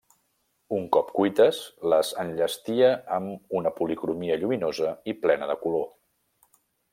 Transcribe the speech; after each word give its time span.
Un 0.75 0.85
cop 0.95 1.09
cuites, 1.17 1.59
les 1.93 2.09
enllestia 2.23 2.89
amb 3.19 3.55
una 3.61 3.73
policromia 3.77 4.39
lluminosa 4.45 4.95
i 5.15 5.17
plena 5.27 5.51
de 5.53 5.59
color. 5.67 5.87